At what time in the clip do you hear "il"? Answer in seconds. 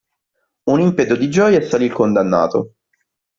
1.85-1.93